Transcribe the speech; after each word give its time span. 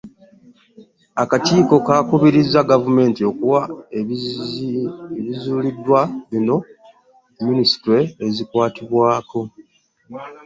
Akakiiko 1.23 1.75
kakubiriza 1.85 2.67
Gavumenti 2.71 3.21
okuwa 3.31 3.61
ebizuuliddwa 5.19 6.01
bino 6.31 6.57
minisitule 7.45 7.99
ezikwatibwako. 8.27 9.39